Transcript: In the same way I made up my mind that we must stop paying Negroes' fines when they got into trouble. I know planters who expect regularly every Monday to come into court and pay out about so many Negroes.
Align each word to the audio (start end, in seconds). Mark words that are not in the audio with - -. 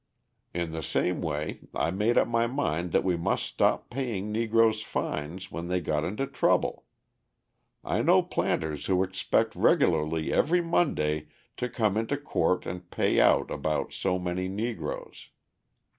In 0.51 0.71
the 0.71 0.81
same 0.81 1.21
way 1.21 1.59
I 1.75 1.91
made 1.91 2.17
up 2.17 2.27
my 2.27 2.47
mind 2.47 2.91
that 2.91 3.03
we 3.03 3.15
must 3.15 3.45
stop 3.45 3.91
paying 3.91 4.31
Negroes' 4.31 4.81
fines 4.81 5.51
when 5.51 5.67
they 5.67 5.79
got 5.79 6.03
into 6.03 6.25
trouble. 6.25 6.85
I 7.83 8.01
know 8.01 8.23
planters 8.23 8.87
who 8.87 9.03
expect 9.03 9.55
regularly 9.55 10.33
every 10.33 10.59
Monday 10.61 11.27
to 11.57 11.69
come 11.69 11.97
into 11.97 12.17
court 12.17 12.65
and 12.65 12.89
pay 12.89 13.19
out 13.19 13.51
about 13.51 13.93
so 13.93 14.17
many 14.17 14.47
Negroes. 14.47 15.29